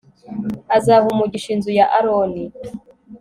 [0.77, 2.43] azaha umugisha inzu ya aroni